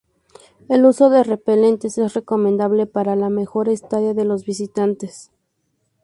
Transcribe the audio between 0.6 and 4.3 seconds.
El uso de repelentes es recomendable para la mejor estadía de